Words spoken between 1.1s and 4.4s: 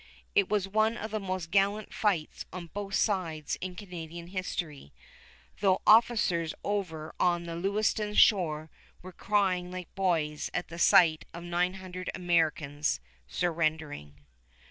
the most gallant fights on both sides in Canadian